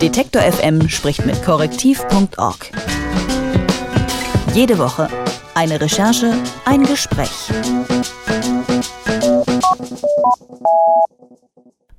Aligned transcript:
Detektor 0.00 0.42
FM 0.42 0.88
spricht 0.88 1.26
mit 1.26 1.42
korrektiv.org. 1.44 2.70
Jede 4.54 4.78
Woche 4.78 5.08
eine 5.54 5.80
Recherche, 5.80 6.34
ein 6.64 6.84
Gespräch. 6.84 7.50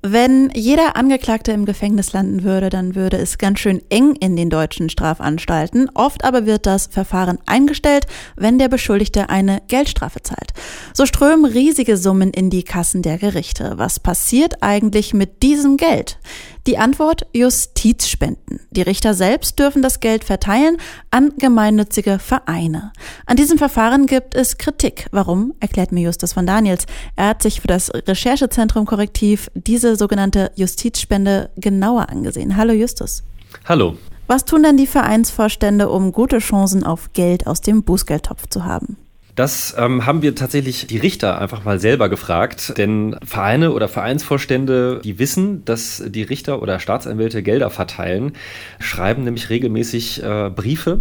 Wenn 0.02 0.50
jeder 0.54 0.96
Angeklagte 0.96 1.52
im 1.52 1.66
Gefängnis 1.66 2.14
landen 2.14 2.42
würde, 2.42 2.70
dann 2.70 2.94
würde 2.94 3.18
es 3.18 3.36
ganz 3.36 3.60
schön 3.60 3.82
eng 3.90 4.16
in 4.16 4.34
den 4.34 4.48
deutschen 4.48 4.88
Strafanstalten. 4.88 5.90
Oft 5.94 6.24
aber 6.24 6.46
wird 6.46 6.64
das 6.64 6.86
Verfahren 6.86 7.38
eingestellt, 7.44 8.06
wenn 8.34 8.58
der 8.58 8.68
Beschuldigte 8.68 9.28
eine 9.28 9.60
Geldstrafe 9.68 10.22
zahlt. 10.22 10.54
So 10.94 11.04
strömen 11.04 11.44
riesige 11.44 11.98
Summen 11.98 12.30
in 12.30 12.48
die 12.48 12.62
Kassen 12.62 13.02
der 13.02 13.18
Gerichte. 13.18 13.74
Was 13.76 14.00
passiert 14.00 14.62
eigentlich 14.62 15.12
mit 15.12 15.42
diesem 15.42 15.76
Geld? 15.76 16.18
Die 16.66 16.76
Antwort 16.76 17.26
Justizspenden. 17.32 18.60
Die 18.70 18.82
Richter 18.82 19.14
selbst 19.14 19.58
dürfen 19.58 19.80
das 19.80 20.00
Geld 20.00 20.24
verteilen 20.24 20.76
an 21.10 21.32
gemeinnützige 21.38 22.18
Vereine. 22.18 22.92
An 23.24 23.38
diesem 23.38 23.56
Verfahren 23.56 24.06
gibt 24.06 24.34
es 24.34 24.58
Kritik. 24.58 25.06
Warum, 25.10 25.54
erklärt 25.60 25.90
mir 25.90 26.02
Justus 26.02 26.34
von 26.34 26.46
Daniels. 26.46 26.84
Er 27.16 27.28
hat 27.28 27.42
sich 27.42 27.62
für 27.62 27.66
das 27.66 27.90
Recherchezentrum 27.94 28.84
Korrektiv 28.84 29.50
diese 29.54 29.96
sogenannte 29.96 30.52
Justizspende 30.54 31.50
genauer 31.56 32.10
angesehen. 32.10 32.56
Hallo 32.56 32.74
Justus. 32.74 33.22
Hallo. 33.64 33.96
Was 34.26 34.44
tun 34.44 34.62
denn 34.62 34.76
die 34.76 34.86
Vereinsvorstände, 34.86 35.88
um 35.88 36.12
gute 36.12 36.38
Chancen 36.38 36.84
auf 36.84 37.12
Geld 37.14 37.46
aus 37.46 37.62
dem 37.62 37.82
Bußgeldtopf 37.82 38.48
zu 38.48 38.64
haben? 38.64 38.96
Das 39.40 39.74
ähm, 39.78 40.04
haben 40.04 40.20
wir 40.20 40.34
tatsächlich 40.34 40.86
die 40.86 40.98
Richter 40.98 41.40
einfach 41.40 41.64
mal 41.64 41.80
selber 41.80 42.10
gefragt, 42.10 42.76
denn 42.76 43.16
Vereine 43.24 43.72
oder 43.72 43.88
Vereinsvorstände, 43.88 45.00
die 45.02 45.18
wissen, 45.18 45.64
dass 45.64 46.04
die 46.06 46.24
Richter 46.24 46.60
oder 46.60 46.78
Staatsanwälte 46.78 47.42
Gelder 47.42 47.70
verteilen, 47.70 48.32
schreiben 48.80 49.24
nämlich 49.24 49.48
regelmäßig 49.48 50.22
äh, 50.22 50.50
Briefe 50.54 51.00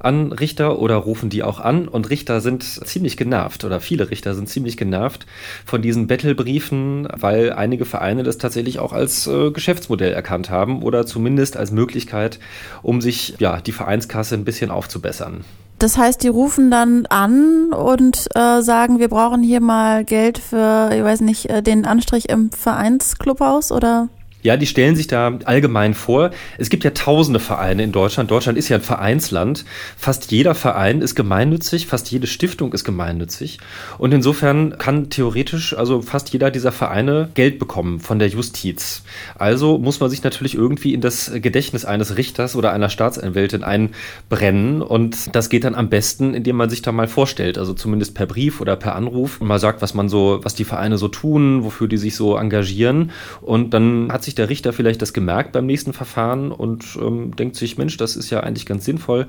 an 0.00 0.32
Richter 0.32 0.80
oder 0.80 0.96
rufen 0.96 1.30
die 1.30 1.44
auch 1.44 1.60
an. 1.60 1.86
Und 1.86 2.10
Richter 2.10 2.40
sind 2.40 2.64
ziemlich 2.64 3.16
genervt 3.16 3.64
oder 3.64 3.78
viele 3.78 4.10
Richter 4.10 4.34
sind 4.34 4.48
ziemlich 4.48 4.76
genervt 4.76 5.26
von 5.64 5.80
diesen 5.80 6.08
Bettelbriefen, 6.08 7.06
weil 7.14 7.52
einige 7.52 7.84
Vereine 7.84 8.24
das 8.24 8.38
tatsächlich 8.38 8.80
auch 8.80 8.92
als 8.92 9.28
äh, 9.28 9.52
Geschäftsmodell 9.52 10.12
erkannt 10.12 10.50
haben 10.50 10.82
oder 10.82 11.06
zumindest 11.06 11.56
als 11.56 11.70
Möglichkeit, 11.70 12.40
um 12.82 13.00
sich 13.00 13.36
ja 13.38 13.60
die 13.60 13.70
Vereinskasse 13.70 14.34
ein 14.34 14.44
bisschen 14.44 14.72
aufzubessern. 14.72 15.44
Das 15.78 15.96
heißt, 15.96 16.24
die 16.24 16.28
rufen 16.28 16.72
dann 16.72 17.06
an 17.06 17.72
und 17.72 18.26
äh, 18.34 18.62
sagen, 18.62 18.98
wir 18.98 19.08
brauchen 19.08 19.42
hier 19.42 19.60
mal 19.60 20.04
Geld 20.04 20.38
für, 20.38 20.90
ich 20.92 21.04
weiß 21.04 21.20
nicht, 21.20 21.48
äh, 21.50 21.62
den 21.62 21.86
Anstrich 21.86 22.28
im 22.28 22.50
Vereinsclubhaus 22.50 23.70
oder? 23.70 24.08
Ja, 24.42 24.56
die 24.56 24.66
stellen 24.66 24.94
sich 24.94 25.08
da 25.08 25.36
allgemein 25.44 25.94
vor. 25.94 26.30
Es 26.58 26.70
gibt 26.70 26.84
ja 26.84 26.90
tausende 26.90 27.40
Vereine 27.40 27.82
in 27.82 27.90
Deutschland. 27.90 28.30
Deutschland 28.30 28.56
ist 28.56 28.68
ja 28.68 28.76
ein 28.76 28.82
Vereinsland. 28.82 29.64
Fast 29.96 30.30
jeder 30.30 30.54
Verein 30.54 31.02
ist 31.02 31.16
gemeinnützig, 31.16 31.88
fast 31.88 32.10
jede 32.10 32.28
Stiftung 32.28 32.72
ist 32.72 32.84
gemeinnützig. 32.84 33.58
Und 33.98 34.14
insofern 34.14 34.78
kann 34.78 35.10
theoretisch 35.10 35.76
also 35.76 36.02
fast 36.02 36.32
jeder 36.32 36.52
dieser 36.52 36.70
Vereine 36.70 37.30
Geld 37.34 37.58
bekommen 37.58 37.98
von 37.98 38.20
der 38.20 38.28
Justiz. 38.28 39.02
Also 39.36 39.76
muss 39.78 39.98
man 39.98 40.08
sich 40.08 40.22
natürlich 40.22 40.54
irgendwie 40.54 40.94
in 40.94 41.00
das 41.00 41.32
Gedächtnis 41.34 41.84
eines 41.84 42.16
Richters 42.16 42.54
oder 42.54 42.72
einer 42.72 42.90
Staatsanwältin 42.90 43.64
einbrennen. 43.64 44.82
Und 44.82 45.34
das 45.34 45.50
geht 45.50 45.64
dann 45.64 45.74
am 45.74 45.88
besten, 45.88 46.34
indem 46.34 46.56
man 46.56 46.70
sich 46.70 46.82
da 46.82 46.92
mal 46.92 47.08
vorstellt. 47.08 47.58
Also 47.58 47.74
zumindest 47.74 48.14
per 48.14 48.26
Brief 48.26 48.60
oder 48.60 48.76
per 48.76 48.94
Anruf 48.94 49.40
und 49.40 49.48
mal 49.48 49.58
sagt, 49.58 49.82
was 49.82 49.94
man 49.94 50.08
so, 50.08 50.38
was 50.42 50.54
die 50.54 50.64
Vereine 50.64 50.96
so 50.96 51.08
tun, 51.08 51.64
wofür 51.64 51.88
die 51.88 51.96
sich 51.96 52.14
so 52.14 52.36
engagieren. 52.36 53.10
Und 53.40 53.74
dann 53.74 54.12
hat 54.12 54.22
sich 54.22 54.27
der 54.34 54.48
Richter 54.48 54.72
vielleicht 54.72 55.00
das 55.02 55.12
gemerkt 55.12 55.52
beim 55.52 55.66
nächsten 55.66 55.92
Verfahren 55.92 56.52
und 56.52 56.98
ähm, 57.00 57.34
denkt 57.36 57.56
sich, 57.56 57.78
Mensch, 57.78 57.96
das 57.96 58.16
ist 58.16 58.30
ja 58.30 58.40
eigentlich 58.40 58.66
ganz 58.66 58.84
sinnvoll. 58.84 59.26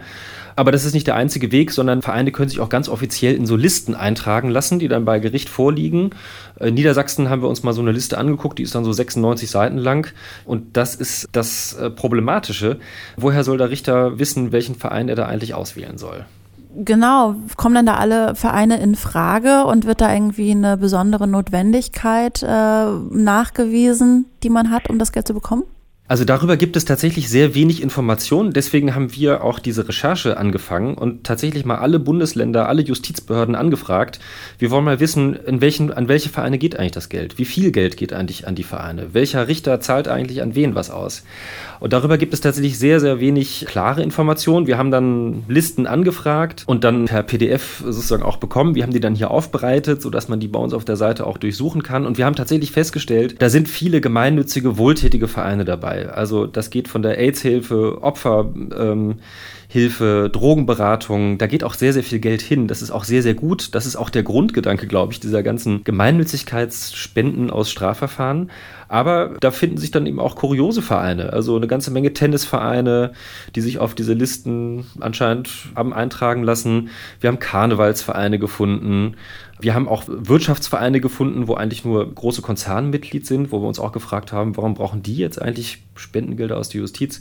Aber 0.56 0.72
das 0.72 0.86
ist 0.86 0.94
nicht 0.94 1.08
der 1.08 1.16
einzige 1.16 1.52
Weg, 1.52 1.72
sondern 1.72 2.02
Vereine 2.02 2.32
können 2.32 2.50
sich 2.50 2.60
auch 2.60 2.70
ganz 2.70 2.90
offiziell 2.90 3.36
in 3.36 3.46
so 3.46 3.56
Listen 3.56 3.96
eintragen 3.96 4.50
lassen, 4.50 4.80
die 4.80 4.88
dann 4.88 5.06
bei 5.06 5.20
Gericht 5.20 5.50
vorliegen. 5.50 6.12
In 6.60 6.74
Niedersachsen 6.74 7.30
haben 7.30 7.42
wir 7.42 7.50
uns 7.50 7.64
mal 7.64 7.74
so 7.74 7.82
eine 7.82 7.92
Liste 7.92 8.18
angeguckt, 8.18 8.60
die 8.60 8.64
ist 8.64 8.76
dann 8.76 8.84
so 8.84 8.92
96 8.92 9.50
Seiten 9.50 9.78
lang. 9.78 10.12
Und 10.46 10.78
das 10.78 10.96
ist 10.96 11.30
das 11.32 11.74
äh, 11.74 11.90
Problematische. 11.90 12.80
Woher 13.18 13.44
soll 13.44 13.58
der 13.58 13.70
Richter 13.70 14.20
wissen, 14.20 14.52
welchen 14.52 14.76
Verein 14.76 15.10
er 15.10 15.16
da 15.16 15.26
eigentlich 15.26 15.54
auswählen 15.54 15.98
soll? 15.98 16.26
Genau, 16.82 17.36
kommen 17.58 17.76
dann 17.76 17.88
da 17.88 17.96
alle 17.96 18.36
Vereine 18.36 18.80
in 18.80 18.96
Frage 18.96 19.66
und 19.66 19.84
wird 19.84 20.00
da 20.00 20.14
irgendwie 20.14 20.52
eine 20.52 20.78
besondere 20.78 21.28
Notwendigkeit 21.28 22.42
äh, 22.42 22.86
nachgewiesen, 23.12 24.28
die 24.44 24.50
man 24.50 24.72
hat, 24.72 24.90
um 24.90 24.98
das 24.98 25.12
Geld 25.12 25.28
zu 25.28 25.34
bekommen? 25.34 25.64
Also 26.10 26.26
darüber 26.26 26.58
gibt 26.58 26.76
es 26.76 26.86
tatsächlich 26.86 27.30
sehr 27.30 27.54
wenig 27.54 27.84
Informationen. 27.84 28.52
Deswegen 28.52 28.96
haben 28.96 29.16
wir 29.16 29.44
auch 29.44 29.60
diese 29.60 29.88
Recherche 29.88 30.38
angefangen 30.38 30.96
und 30.96 31.24
tatsächlich 31.24 31.66
mal 31.66 31.76
alle 31.76 32.00
Bundesländer, 32.00 32.68
alle 32.68 32.82
Justizbehörden 32.82 33.54
angefragt. 33.54 34.20
Wir 34.58 34.72
wollen 34.72 34.86
mal 34.86 35.00
wissen, 35.00 35.36
in 35.36 35.62
welchen, 35.62 35.94
an 35.94 36.08
welche 36.08 36.30
Vereine 36.30 36.58
geht 36.58 36.80
eigentlich 36.80 36.94
das 36.94 37.10
Geld? 37.10 37.38
Wie 37.38 37.46
viel 37.46 37.72
Geld 37.72 37.96
geht 37.96 38.12
eigentlich 38.12 38.48
an 38.48 38.56
die 38.56 38.64
Vereine? 38.64 39.10
Welcher 39.14 39.48
Richter 39.48 39.82
zahlt 39.82 40.08
eigentlich 40.08 40.42
an 40.42 40.56
wen 40.56 40.74
was 40.74 40.90
aus? 40.90 41.24
Und 41.80 41.94
darüber 41.94 42.18
gibt 42.18 42.34
es 42.34 42.42
tatsächlich 42.42 42.80
sehr, 42.80 43.00
sehr 43.00 43.20
wenig 43.20 43.68
klare 43.68 44.02
Informationen. 44.02 44.66
Wir 44.66 44.80
haben 44.80 44.90
dann 44.90 45.44
Listen 45.48 45.86
angefragt 45.86 46.64
und 46.66 46.84
dann 46.84 47.06
per 47.06 47.22
PDF 47.22 47.84
sozusagen 47.86 48.24
auch 48.24 48.38
bekommen. 48.38 48.74
Wir 48.74 48.82
haben 48.82 48.94
die 48.94 49.00
dann 49.00 49.14
hier 49.14 49.30
aufbereitet, 49.30 50.02
sodass 50.02 50.28
man 50.28 50.40
die 50.40 50.48
bei 50.48 50.60
uns 50.60 50.74
auf 50.74 50.86
der 50.86 50.98
Seite 50.98 51.28
auch 51.28 51.38
durchsuchen 51.38 51.84
kann. 51.84 52.08
Und 52.08 52.18
wir 52.18 52.26
haben 52.26 52.36
tatsächlich 52.36 52.72
festgestellt, 52.72 53.36
da 53.38 53.50
sind 53.50 53.70
viele 53.70 54.02
gemeinnützige, 54.02 54.80
wohltätige 54.80 55.28
Vereine 55.28 55.66
dabei. 55.66 55.99
Also 56.08 56.46
das 56.46 56.70
geht 56.70 56.88
von 56.88 57.02
der 57.02 57.18
AIDS-Hilfe, 57.18 58.02
Opfer. 58.02 58.52
Ähm, 58.78 59.16
Drogenberatung, 59.72 61.38
da 61.38 61.46
geht 61.46 61.64
auch 61.64 61.76
sehr, 61.76 61.94
sehr 61.94 62.04
viel 62.04 62.18
Geld 62.18 62.42
hin. 62.42 62.68
Das 62.68 62.82
ist 62.82 62.90
auch 62.90 63.04
sehr, 63.04 63.22
sehr 63.22 63.36
gut. 63.36 63.76
Das 63.76 63.86
ist 63.86 63.96
auch 63.96 64.10
der 64.10 64.24
Grundgedanke, 64.24 64.88
glaube 64.88 65.14
ich, 65.14 65.20
dieser 65.20 65.44
ganzen 65.44 65.84
Gemeinnützigkeitsspenden 65.84 67.52
aus 67.52 67.70
Strafverfahren. 67.70 68.50
Aber 68.90 69.36
da 69.40 69.52
finden 69.52 69.78
sich 69.78 69.92
dann 69.92 70.08
eben 70.08 70.20
auch 70.20 70.36
kuriose 70.36 70.82
Vereine, 70.82 71.32
also 71.32 71.56
eine 71.56 71.68
ganze 71.68 71.92
Menge 71.92 72.12
Tennisvereine, 72.12 73.14
die 73.56 73.62
sich 73.62 73.78
auf 73.78 73.94
diese 73.94 74.14
Listen 74.14 74.86
anscheinend 75.00 75.50
haben 75.76 75.94
eintragen 75.94 76.44
lassen. 76.44 76.90
Wir 77.22 77.30
haben 77.30 77.40
Karnevalsvereine 77.40 78.40
gefunden. 78.40 79.16
Wir 79.62 79.76
haben 79.76 79.90
auch 79.90 80.04
Wirtschaftsvereine 80.08 81.02
gefunden, 81.02 81.48
wo 81.48 81.56
eigentlich 81.56 81.84
nur 81.84 82.14
große 82.14 82.42
Konzerne 82.42 82.88
Mitglied 82.88 83.28
sind, 83.28 83.52
wo 83.52 83.62
wir 83.62 83.68
uns 83.68 83.80
auch 83.80 83.92
gefragt 83.92 84.32
haben, 84.32 84.56
warum 84.56 84.74
brauchen 84.74 85.04
die 85.04 85.18
jetzt 85.18 85.42
eigentlich 85.42 85.84
Spendengelder 85.96 86.58
aus 86.58 86.70
der 86.70 86.80
Justiz? 86.80 87.20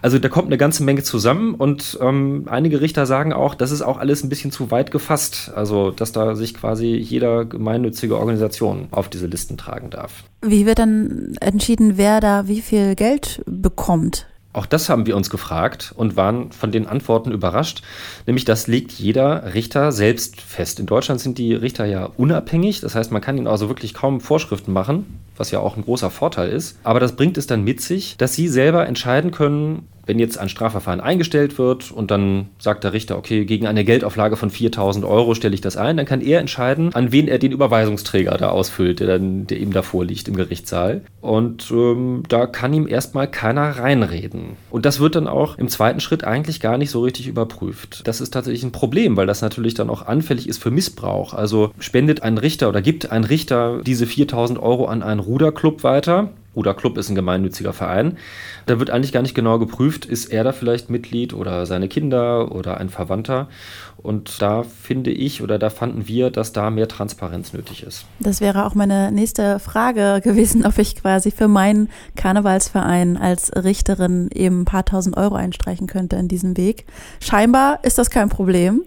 Also 0.00 0.20
da 0.20 0.28
kommt 0.28 0.46
eine 0.46 0.56
ganze 0.56 0.84
Menge 0.84 1.02
zusammen 1.02 1.54
und 1.54 1.98
ähm, 2.00 2.44
einige 2.48 2.80
Richter 2.80 3.06
sagen 3.06 3.32
auch, 3.32 3.56
das 3.56 3.72
ist 3.72 3.82
auch 3.82 3.98
alles 3.98 4.22
ein 4.22 4.28
bisschen 4.28 4.52
zu 4.52 4.70
weit 4.70 4.92
gefasst. 4.92 5.50
Also 5.54 5.90
dass 5.90 6.12
da 6.12 6.36
sich 6.36 6.54
quasi 6.54 6.94
jeder 6.94 7.44
gemeinnützige 7.44 8.16
Organisation 8.16 8.86
auf 8.92 9.08
diese 9.08 9.26
Listen 9.26 9.58
tragen 9.58 9.90
darf. 9.90 10.22
Wie 10.42 10.66
wird 10.66 10.78
dann 10.78 11.09
entschieden, 11.40 11.96
wer 11.96 12.20
da 12.20 12.48
wie 12.48 12.60
viel 12.60 12.94
Geld 12.94 13.42
bekommt? 13.46 14.26
Auch 14.52 14.66
das 14.66 14.88
haben 14.88 15.06
wir 15.06 15.16
uns 15.16 15.30
gefragt 15.30 15.92
und 15.96 16.16
waren 16.16 16.50
von 16.50 16.72
den 16.72 16.88
Antworten 16.88 17.30
überrascht. 17.30 17.82
Nämlich, 18.26 18.44
das 18.44 18.66
legt 18.66 18.90
jeder 18.92 19.54
Richter 19.54 19.92
selbst 19.92 20.40
fest. 20.40 20.80
In 20.80 20.86
Deutschland 20.86 21.20
sind 21.20 21.38
die 21.38 21.54
Richter 21.54 21.84
ja 21.84 22.06
unabhängig. 22.16 22.80
Das 22.80 22.96
heißt, 22.96 23.12
man 23.12 23.22
kann 23.22 23.38
ihnen 23.38 23.46
also 23.46 23.68
wirklich 23.68 23.94
kaum 23.94 24.20
Vorschriften 24.20 24.72
machen, 24.72 25.20
was 25.40 25.50
ja 25.50 25.58
auch 25.58 25.76
ein 25.76 25.84
großer 25.84 26.10
Vorteil 26.10 26.50
ist. 26.50 26.78
Aber 26.84 27.00
das 27.00 27.16
bringt 27.16 27.38
es 27.38 27.46
dann 27.46 27.64
mit 27.64 27.80
sich, 27.80 28.16
dass 28.16 28.34
sie 28.34 28.46
selber 28.46 28.86
entscheiden 28.86 29.30
können, 29.32 29.88
wenn 30.10 30.18
jetzt 30.18 30.38
ein 30.38 30.48
Strafverfahren 30.48 31.00
eingestellt 31.00 31.56
wird 31.56 31.92
und 31.92 32.10
dann 32.10 32.48
sagt 32.58 32.82
der 32.82 32.92
Richter, 32.92 33.16
okay, 33.16 33.44
gegen 33.44 33.68
eine 33.68 33.84
Geldauflage 33.84 34.36
von 34.36 34.50
4000 34.50 35.04
Euro 35.04 35.36
stelle 35.36 35.54
ich 35.54 35.60
das 35.60 35.76
ein, 35.76 35.96
dann 35.96 36.04
kann 36.04 36.20
er 36.20 36.40
entscheiden, 36.40 36.92
an 36.94 37.12
wen 37.12 37.28
er 37.28 37.38
den 37.38 37.52
Überweisungsträger 37.52 38.36
da 38.36 38.48
ausfüllt, 38.48 38.98
der, 38.98 39.06
dann, 39.06 39.46
der 39.46 39.60
ihm 39.60 39.72
davor 39.72 40.04
liegt 40.04 40.26
im 40.26 40.34
Gerichtssaal. 40.34 41.02
Und 41.20 41.70
ähm, 41.70 42.24
da 42.28 42.46
kann 42.46 42.72
ihm 42.72 42.88
erstmal 42.88 43.28
keiner 43.30 43.78
reinreden. 43.78 44.56
Und 44.70 44.84
das 44.84 44.98
wird 44.98 45.14
dann 45.14 45.28
auch 45.28 45.58
im 45.58 45.68
zweiten 45.68 46.00
Schritt 46.00 46.24
eigentlich 46.24 46.58
gar 46.58 46.76
nicht 46.76 46.90
so 46.90 47.02
richtig 47.02 47.28
überprüft. 47.28 48.02
Das 48.08 48.20
ist 48.20 48.30
tatsächlich 48.30 48.64
ein 48.64 48.72
Problem, 48.72 49.16
weil 49.16 49.28
das 49.28 49.42
natürlich 49.42 49.74
dann 49.74 49.90
auch 49.90 50.06
anfällig 50.06 50.48
ist 50.48 50.58
für 50.58 50.72
Missbrauch. 50.72 51.34
Also 51.34 51.70
spendet 51.78 52.22
ein 52.24 52.36
Richter 52.36 52.68
oder 52.68 52.82
gibt 52.82 53.12
ein 53.12 53.22
Richter 53.22 53.80
diese 53.86 54.06
4000 54.06 54.58
Euro 54.58 54.86
an 54.86 55.04
einen 55.04 55.20
Ruderclub 55.30 55.84
weiter 55.84 56.30
oder 56.54 56.74
Club 56.74 56.98
ist 56.98 57.08
ein 57.08 57.14
gemeinnütziger 57.14 57.72
Verein. 57.72 58.18
Da 58.66 58.80
wird 58.80 58.90
eigentlich 58.90 59.12
gar 59.12 59.22
nicht 59.22 59.36
genau 59.36 59.60
geprüft, 59.60 60.04
ist 60.04 60.26
er 60.26 60.42
da 60.42 60.50
vielleicht 60.50 60.90
Mitglied 60.90 61.32
oder 61.32 61.64
seine 61.64 61.86
Kinder 61.86 62.52
oder 62.52 62.78
ein 62.78 62.88
Verwandter. 62.88 63.48
Und 63.96 64.42
da 64.42 64.64
finde 64.64 65.12
ich 65.12 65.42
oder 65.42 65.60
da 65.60 65.70
fanden 65.70 66.08
wir, 66.08 66.30
dass 66.30 66.52
da 66.52 66.70
mehr 66.70 66.88
Transparenz 66.88 67.52
nötig 67.52 67.84
ist. 67.84 68.06
Das 68.18 68.40
wäre 68.40 68.66
auch 68.66 68.74
meine 68.74 69.12
nächste 69.12 69.60
Frage 69.60 70.20
gewesen, 70.24 70.66
ob 70.66 70.78
ich 70.78 70.96
quasi 70.96 71.30
für 71.30 71.46
meinen 71.46 71.88
Karnevalsverein 72.16 73.16
als 73.16 73.52
Richterin 73.54 74.28
eben 74.34 74.62
ein 74.62 74.64
paar 74.64 74.84
tausend 74.84 75.16
Euro 75.16 75.36
einstreichen 75.36 75.86
könnte 75.86 76.16
in 76.16 76.26
diesem 76.26 76.56
Weg. 76.56 76.84
Scheinbar 77.20 77.78
ist 77.84 77.98
das 77.98 78.10
kein 78.10 78.28
Problem. 78.28 78.82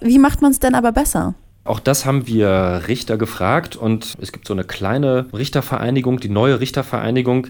Wie 0.00 0.18
macht 0.18 0.40
man 0.40 0.50
es 0.50 0.60
denn 0.60 0.74
aber 0.74 0.92
besser? 0.92 1.34
Auch 1.64 1.78
das 1.78 2.04
haben 2.04 2.26
wir 2.26 2.82
Richter 2.88 3.16
gefragt 3.16 3.76
und 3.76 4.14
es 4.20 4.32
gibt 4.32 4.48
so 4.48 4.52
eine 4.52 4.64
kleine 4.64 5.26
Richtervereinigung, 5.32 6.18
die 6.18 6.28
neue 6.28 6.58
Richtervereinigung, 6.58 7.46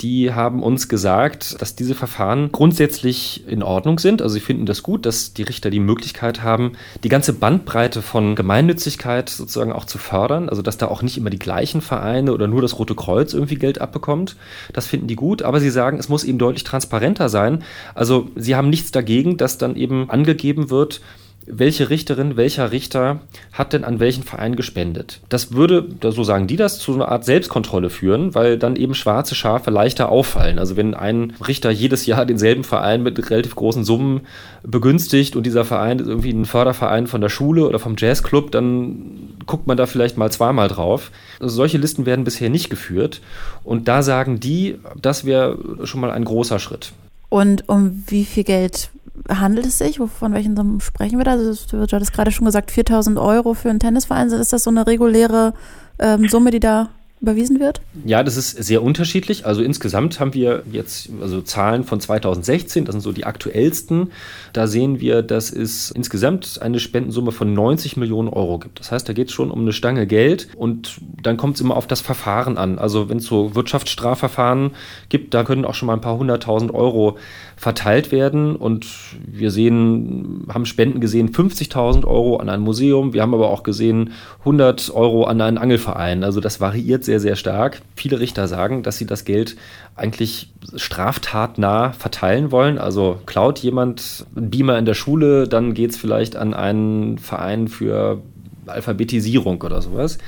die 0.00 0.32
haben 0.32 0.64
uns 0.64 0.88
gesagt, 0.88 1.60
dass 1.62 1.76
diese 1.76 1.94
Verfahren 1.94 2.50
grundsätzlich 2.50 3.46
in 3.46 3.62
Ordnung 3.62 4.00
sind. 4.00 4.20
Also 4.20 4.34
sie 4.34 4.40
finden 4.40 4.66
das 4.66 4.82
gut, 4.82 5.06
dass 5.06 5.32
die 5.32 5.44
Richter 5.44 5.70
die 5.70 5.78
Möglichkeit 5.78 6.42
haben, 6.42 6.72
die 7.04 7.08
ganze 7.08 7.32
Bandbreite 7.32 8.02
von 8.02 8.34
Gemeinnützigkeit 8.34 9.28
sozusagen 9.28 9.72
auch 9.72 9.84
zu 9.84 9.98
fördern. 9.98 10.48
Also 10.48 10.62
dass 10.62 10.78
da 10.78 10.88
auch 10.88 11.02
nicht 11.02 11.16
immer 11.16 11.30
die 11.30 11.38
gleichen 11.38 11.82
Vereine 11.82 12.32
oder 12.32 12.48
nur 12.48 12.62
das 12.62 12.78
Rote 12.80 12.96
Kreuz 12.96 13.32
irgendwie 13.32 13.56
Geld 13.56 13.80
abbekommt. 13.80 14.36
Das 14.72 14.88
finden 14.88 15.06
die 15.06 15.16
gut. 15.16 15.42
Aber 15.42 15.60
sie 15.60 15.70
sagen, 15.70 15.98
es 15.98 16.08
muss 16.08 16.24
eben 16.24 16.38
deutlich 16.38 16.64
transparenter 16.64 17.28
sein. 17.28 17.62
Also 17.94 18.28
sie 18.34 18.56
haben 18.56 18.70
nichts 18.70 18.90
dagegen, 18.90 19.36
dass 19.36 19.58
dann 19.58 19.76
eben 19.76 20.10
angegeben 20.10 20.70
wird, 20.70 21.00
welche 21.46 21.90
Richterin, 21.90 22.36
welcher 22.36 22.72
Richter 22.72 23.20
hat 23.52 23.72
denn 23.72 23.84
an 23.84 24.00
welchen 24.00 24.22
Verein 24.22 24.56
gespendet. 24.56 25.20
Das 25.28 25.52
würde, 25.52 25.88
so 26.02 26.24
sagen 26.24 26.46
die 26.46 26.56
das, 26.56 26.78
zu 26.78 26.94
einer 26.94 27.08
Art 27.08 27.24
Selbstkontrolle 27.24 27.90
führen, 27.90 28.34
weil 28.34 28.58
dann 28.58 28.76
eben 28.76 28.94
schwarze 28.94 29.34
Schafe 29.34 29.70
leichter 29.70 30.08
auffallen. 30.10 30.58
Also 30.58 30.76
wenn 30.76 30.94
ein 30.94 31.32
Richter 31.46 31.70
jedes 31.70 32.06
Jahr 32.06 32.26
denselben 32.26 32.64
Verein 32.64 33.02
mit 33.02 33.30
relativ 33.30 33.54
großen 33.54 33.84
Summen 33.84 34.22
begünstigt 34.62 35.36
und 35.36 35.44
dieser 35.44 35.64
Verein 35.64 35.98
ist 35.98 36.06
irgendwie 36.06 36.32
ein 36.32 36.44
Förderverein 36.44 37.06
von 37.06 37.20
der 37.20 37.28
Schule 37.28 37.66
oder 37.66 37.78
vom 37.78 37.96
Jazzclub, 37.98 38.50
dann 38.50 39.34
guckt 39.46 39.66
man 39.66 39.76
da 39.76 39.86
vielleicht 39.86 40.16
mal 40.16 40.30
zweimal 40.30 40.68
drauf. 40.68 41.10
Also 41.40 41.56
solche 41.56 41.78
Listen 41.78 42.06
werden 42.06 42.24
bisher 42.24 42.50
nicht 42.50 42.70
geführt 42.70 43.20
und 43.64 43.88
da 43.88 44.02
sagen 44.02 44.40
die, 44.40 44.78
das 45.00 45.24
wäre 45.24 45.58
schon 45.84 46.00
mal 46.00 46.10
ein 46.10 46.24
großer 46.24 46.58
Schritt. 46.58 46.92
Und 47.28 47.68
um 47.68 48.04
wie 48.08 48.24
viel 48.26 48.44
Geld 48.44 48.90
handelt 49.28 49.66
es 49.66 49.78
sich? 49.78 49.98
Von 49.98 50.32
welchen 50.32 50.56
Summen 50.56 50.80
sprechen 50.80 51.18
wir 51.18 51.24
da? 51.24 51.32
Also, 51.32 51.76
du 51.76 51.82
hattest 51.82 52.12
gerade 52.12 52.30
schon 52.30 52.46
gesagt, 52.46 52.70
4000 52.70 53.18
Euro 53.18 53.54
für 53.54 53.70
einen 53.70 53.80
Tennisverein. 53.80 54.28
Ist 54.28 54.52
das 54.52 54.64
so 54.64 54.70
eine 54.70 54.86
reguläre 54.86 55.54
ähm, 55.98 56.28
Summe, 56.28 56.50
die 56.50 56.60
da 56.60 56.88
überwiesen 57.22 57.60
wird? 57.60 57.80
Ja, 58.04 58.24
das 58.24 58.36
ist 58.36 58.50
sehr 58.50 58.82
unterschiedlich. 58.82 59.46
Also 59.46 59.62
insgesamt 59.62 60.18
haben 60.18 60.34
wir 60.34 60.64
jetzt 60.70 61.08
also 61.22 61.40
Zahlen 61.40 61.84
von 61.84 62.00
2016, 62.00 62.84
das 62.84 62.94
sind 62.94 63.00
so 63.00 63.12
die 63.12 63.24
aktuellsten. 63.24 64.10
Da 64.52 64.66
sehen 64.66 65.00
wir, 65.00 65.22
dass 65.22 65.52
es 65.52 65.92
insgesamt 65.92 66.60
eine 66.60 66.80
Spendensumme 66.80 67.30
von 67.30 67.54
90 67.54 67.96
Millionen 67.96 68.28
Euro 68.28 68.58
gibt. 68.58 68.80
Das 68.80 68.90
heißt, 68.90 69.08
da 69.08 69.12
geht 69.12 69.28
es 69.28 69.32
schon 69.32 69.52
um 69.52 69.60
eine 69.60 69.72
Stange 69.72 70.06
Geld 70.06 70.48
und 70.56 71.00
dann 71.22 71.36
kommt 71.36 71.54
es 71.54 71.60
immer 71.60 71.76
auf 71.76 71.86
das 71.86 72.00
Verfahren 72.00 72.58
an. 72.58 72.78
Also 72.78 73.08
wenn 73.08 73.18
es 73.18 73.26
so 73.26 73.54
Wirtschaftsstrafverfahren 73.54 74.72
gibt, 75.08 75.32
da 75.32 75.44
können 75.44 75.64
auch 75.64 75.74
schon 75.74 75.86
mal 75.86 75.94
ein 75.94 76.00
paar 76.00 76.18
hunderttausend 76.18 76.74
Euro 76.74 77.18
verteilt 77.56 78.10
werden 78.10 78.56
und 78.56 78.86
wir 79.24 79.52
sehen, 79.52 80.46
haben 80.52 80.66
Spenden 80.66 81.00
gesehen 81.00 81.30
50.000 81.30 82.04
Euro 82.04 82.38
an 82.38 82.48
ein 82.48 82.60
Museum, 82.60 83.12
wir 83.12 83.22
haben 83.22 83.34
aber 83.34 83.50
auch 83.50 83.62
gesehen 83.62 84.10
100 84.40 84.90
Euro 84.92 85.24
an 85.24 85.40
einen 85.40 85.58
Angelverein. 85.58 86.24
Also 86.24 86.40
das 86.40 86.60
variiert 86.60 87.04
sehr, 87.04 87.11
sehr 87.20 87.36
stark. 87.36 87.80
Viele 87.96 88.20
Richter 88.20 88.48
sagen, 88.48 88.82
dass 88.82 88.98
sie 88.98 89.06
das 89.06 89.24
Geld 89.24 89.56
eigentlich 89.96 90.52
straftatnah 90.74 91.92
verteilen 91.92 92.50
wollen. 92.50 92.78
Also 92.78 93.20
klaut 93.26 93.58
jemand 93.58 94.26
einen 94.36 94.50
Beamer 94.50 94.78
in 94.78 94.84
der 94.84 94.94
Schule, 94.94 95.48
dann 95.48 95.74
geht 95.74 95.90
es 95.90 95.96
vielleicht 95.96 96.36
an 96.36 96.54
einen 96.54 97.18
Verein 97.18 97.68
für 97.68 98.22
Alphabetisierung 98.66 99.60
oder 99.62 99.82
sowas. 99.82 100.18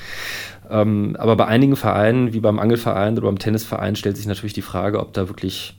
Ähm, 0.71 1.17
aber 1.19 1.37
bei 1.37 1.47
einigen 1.47 1.77
Vereinen, 1.77 2.33
wie 2.33 2.41
beim 2.41 2.59
Angelverein 2.59 3.19
oder 3.19 3.27
beim 3.27 3.39
Tennisverein, 3.39 3.97
stellt 3.97 4.17
sich 4.17 4.27
natürlich 4.27 4.55
die 4.55 4.63
Frage, 4.63 5.01
ob 5.01 5.13
da 5.13 5.29
wirklich 5.29 5.77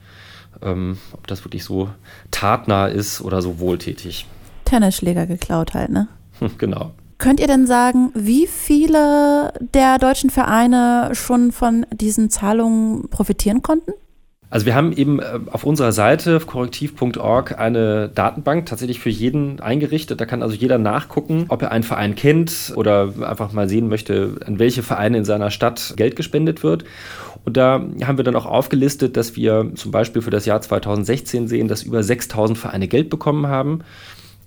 ähm, 0.61 0.97
ob 1.13 1.27
das 1.27 1.43
wirklich 1.43 1.63
so 1.63 1.89
tatnah 2.31 2.87
ist 2.87 3.21
oder 3.21 3.41
so 3.41 3.59
wohltätig. 3.59 4.25
Tennisschläger 4.65 5.27
geklaut 5.27 5.73
halt, 5.73 5.89
ne? 5.89 6.07
genau. 6.57 6.91
Könnt 7.17 7.39
ihr 7.39 7.47
denn 7.47 7.65
sagen, 7.65 8.11
wie 8.13 8.45
viele 8.45 9.53
der 9.59 9.97
deutschen 9.99 10.29
Vereine 10.29 11.11
schon 11.13 11.51
von 11.51 11.85
diesen 11.93 12.29
Zahlungen 12.29 13.09
profitieren 13.09 13.61
konnten? 13.61 13.91
Also 14.49 14.67
wir 14.67 14.75
haben 14.75 14.93
eben 14.93 15.19
äh, 15.19 15.39
auf 15.51 15.65
unserer 15.65 15.91
Seite 15.91 16.39
korrektiv.org 16.39 17.59
eine 17.59 18.09
Datenbank 18.09 18.65
tatsächlich 18.65 18.99
für 18.99 19.09
jeden 19.09 19.59
eingerichtet. 19.59 20.21
Da 20.21 20.25
kann 20.25 20.43
also 20.43 20.55
jeder 20.55 20.77
nachgucken, 20.77 21.45
ob 21.49 21.61
er 21.61 21.71
einen 21.71 21.83
Verein 21.83 22.15
kennt 22.15 22.73
oder 22.75 23.13
einfach 23.21 23.51
mal 23.53 23.67
sehen 23.67 23.89
möchte, 23.89 24.37
an 24.45 24.59
welche 24.59 24.83
Vereine 24.83 25.17
in 25.17 25.25
seiner 25.25 25.51
Stadt 25.51 25.95
Geld 25.97 26.15
gespendet 26.15 26.63
wird. 26.63 26.85
Und 27.43 27.57
da 27.57 27.81
haben 28.03 28.17
wir 28.17 28.23
dann 28.23 28.35
auch 28.35 28.45
aufgelistet, 28.45 29.17
dass 29.17 29.35
wir 29.35 29.71
zum 29.75 29.91
Beispiel 29.91 30.21
für 30.21 30.31
das 30.31 30.45
Jahr 30.45 30.61
2016 30.61 31.47
sehen, 31.47 31.67
dass 31.67 31.83
über 31.83 32.01
6000 32.01 32.57
Vereine 32.57 32.87
Geld 32.87 33.09
bekommen 33.09 33.47
haben 33.47 33.81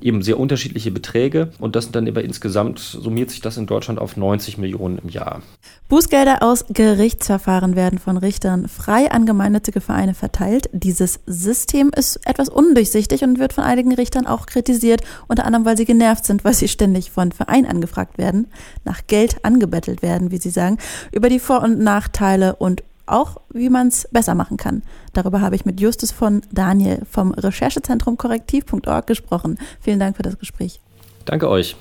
eben 0.00 0.22
sehr 0.22 0.38
unterschiedliche 0.38 0.90
Beträge 0.90 1.50
und 1.58 1.76
das 1.76 1.90
dann 1.90 2.08
aber 2.08 2.22
insgesamt 2.22 2.78
summiert 2.78 3.30
sich 3.30 3.40
das 3.40 3.56
in 3.56 3.66
Deutschland 3.66 3.98
auf 3.98 4.16
90 4.16 4.58
Millionen 4.58 4.98
im 4.98 5.08
Jahr. 5.08 5.42
Bußgelder 5.88 6.42
aus 6.42 6.64
Gerichtsverfahren 6.68 7.74
werden 7.74 7.98
von 7.98 8.16
Richtern 8.16 8.68
frei 8.68 9.10
an 9.10 9.26
gemeinnützige 9.26 9.80
Vereine 9.80 10.14
verteilt. 10.14 10.68
Dieses 10.72 11.20
System 11.26 11.90
ist 11.94 12.20
etwas 12.26 12.48
undurchsichtig 12.48 13.22
und 13.24 13.38
wird 13.38 13.52
von 13.52 13.64
einigen 13.64 13.94
Richtern 13.94 14.26
auch 14.26 14.46
kritisiert, 14.46 15.02
unter 15.28 15.44
anderem 15.44 15.64
weil 15.64 15.76
sie 15.76 15.84
genervt 15.84 16.26
sind, 16.26 16.44
weil 16.44 16.54
sie 16.54 16.68
ständig 16.68 17.10
von 17.10 17.32
Vereinen 17.32 17.66
angefragt 17.66 18.18
werden, 18.18 18.48
nach 18.84 19.06
Geld 19.06 19.44
angebettelt 19.44 20.02
werden, 20.02 20.30
wie 20.30 20.38
sie 20.38 20.50
sagen, 20.50 20.78
über 21.12 21.28
die 21.28 21.38
Vor- 21.38 21.62
und 21.62 21.78
Nachteile 21.78 22.56
und 22.56 22.82
auch 23.10 23.38
wie 23.50 23.70
man 23.70 23.88
es 23.88 24.08
besser 24.10 24.34
machen 24.34 24.56
kann. 24.56 24.82
Darüber 25.12 25.40
habe 25.40 25.56
ich 25.56 25.64
mit 25.64 25.81
Justus 25.81 26.12
von 26.12 26.43
Daniel 26.52 27.02
vom 27.10 27.32
Recherchezentrum 27.32 28.16
korrektiv.org 28.16 29.06
gesprochen. 29.06 29.58
Vielen 29.81 29.99
Dank 29.99 30.16
für 30.16 30.22
das 30.22 30.38
Gespräch. 30.38 30.81
Danke 31.25 31.49
euch. 31.49 31.76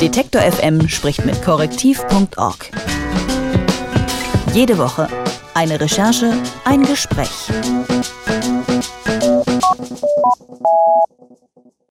Detektor 0.00 0.42
FM 0.42 0.88
spricht 0.88 1.24
mit 1.24 1.42
korrektiv.org. 1.42 2.70
Jede 4.52 4.78
Woche 4.78 5.08
eine 5.56 5.80
Recherche, 5.80 6.34
ein 6.64 6.82
Gespräch. 6.84 7.50